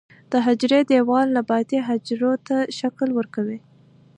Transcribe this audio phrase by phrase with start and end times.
[0.31, 3.57] د حجرې دیوال نباتي حجرو ته شکل ورکوي